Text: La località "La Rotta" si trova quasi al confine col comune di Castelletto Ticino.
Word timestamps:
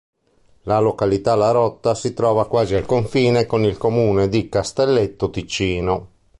La 0.63 0.79
località 0.79 1.35
"La 1.35 1.51
Rotta" 1.51 1.93
si 1.93 2.15
trova 2.15 2.47
quasi 2.47 2.73
al 2.73 2.87
confine 2.87 3.45
col 3.45 3.77
comune 3.77 4.29
di 4.29 4.49
Castelletto 4.49 5.29
Ticino. 5.29 6.09